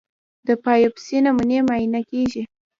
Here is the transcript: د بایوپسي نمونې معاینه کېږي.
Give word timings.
د 0.47 0.49
بایوپسي 0.63 1.17
نمونې 1.25 1.59
معاینه 1.67 2.01
کېږي. 2.09 2.43